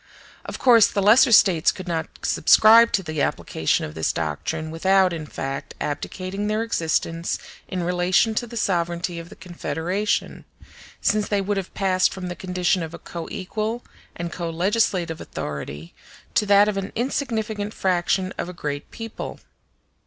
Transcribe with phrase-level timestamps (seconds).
[0.45, 5.13] Of course the lesser States could not subscribe to the application of this doctrine without,
[5.13, 10.43] in fact, abdicating their existence in relation to the sovereignty of the Confederation;
[11.01, 13.85] since they would have passed from the condition of a co equal
[14.15, 15.93] and co legislative authority
[16.33, 19.39] to that of an insignificant fraction of a great people.